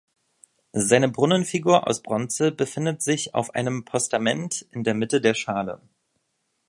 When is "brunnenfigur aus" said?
1.09-2.01